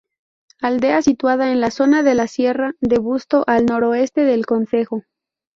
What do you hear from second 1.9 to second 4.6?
de la sierra de Busto, al noroeste del